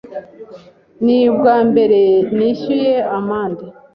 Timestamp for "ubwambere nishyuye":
1.33-2.93